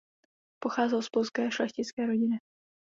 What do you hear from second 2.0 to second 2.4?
rodiny.